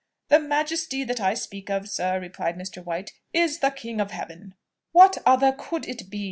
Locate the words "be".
6.09-6.19